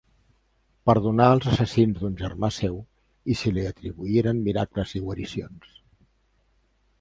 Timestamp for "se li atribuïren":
3.43-4.41